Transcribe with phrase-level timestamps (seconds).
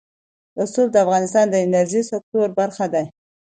[0.57, 3.03] رسوب د افغانستان د انرژۍ سکتور برخه ده.